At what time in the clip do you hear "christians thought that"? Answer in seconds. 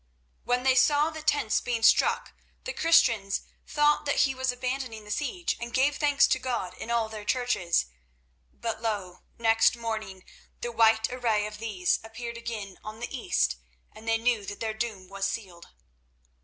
2.73-4.21